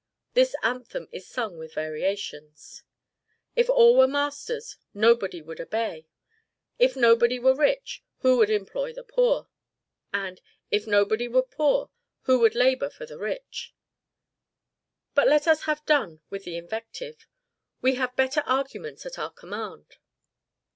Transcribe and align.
This 0.33 0.55
anthem 0.63 1.07
is 1.11 1.27
sung 1.27 1.59
with 1.59 1.75
variations. 1.75 2.81
"If 3.55 3.69
all 3.69 3.95
were 3.95 4.07
masters, 4.07 4.77
nobody 4.95 5.43
would 5.43 5.61
obey." 5.61 6.07
"If 6.79 6.95
nobody 6.95 7.37
were 7.37 7.53
rich, 7.53 8.03
who 8.21 8.39
would 8.39 8.49
employ 8.49 8.93
the 8.93 9.03
poor?" 9.03 9.47
And, 10.11 10.41
"If 10.71 10.87
nobody 10.87 11.27
were 11.27 11.43
poor, 11.43 11.91
who 12.23 12.39
would 12.39 12.55
labor 12.55 12.89
for 12.89 13.05
the 13.05 13.19
rich?" 13.19 13.75
But 15.13 15.27
let 15.27 15.45
us 15.47 15.65
have 15.65 15.85
done 15.85 16.21
with 16.31 16.47
invective 16.47 17.27
we 17.83 17.93
have 17.93 18.15
better 18.15 18.41
arguments 18.47 19.05
at 19.05 19.19
our 19.19 19.29
command. 19.31 19.97